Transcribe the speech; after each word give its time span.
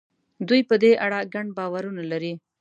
دوی 0.47 0.61
په 0.69 0.75
دې 0.83 0.91
اړه 1.05 1.19
ګڼ 1.33 1.45
باورونه 1.57 2.03
لري. 2.11 2.33